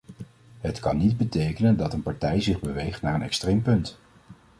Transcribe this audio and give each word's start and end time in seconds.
Het 0.61 0.79
kan 0.79 0.97
niet 0.97 1.17
betekenen 1.17 1.77
dat 1.77 1.93
een 1.93 2.01
partij 2.03 2.41
zich 2.41 2.59
beweegt 2.59 3.01
naar 3.01 3.15
een 3.15 3.21
extreem 3.21 3.61
punt. 3.61 3.97